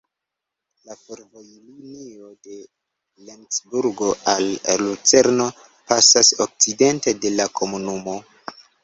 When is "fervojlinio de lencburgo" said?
0.99-4.07